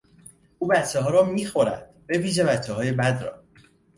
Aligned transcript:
او 0.59 0.67
بچهها 0.67 1.09
را 1.09 1.23
میخورد 1.23 1.89
به 2.07 2.17
ویژه 2.17 2.43
بچههای 2.43 2.91
بد 2.91 3.21
را! 3.23 3.43